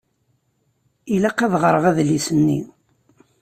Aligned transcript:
Ilaq 1.13 1.39
ad 1.45 1.53
ɣṛeɣ 1.63 1.83
adlis-nni. 1.89 2.59